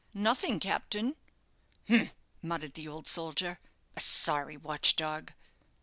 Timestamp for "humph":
1.87-2.15